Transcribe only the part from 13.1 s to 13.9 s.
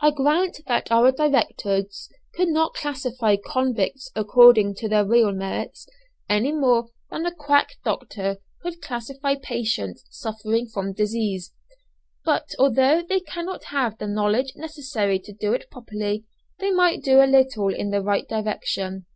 cannot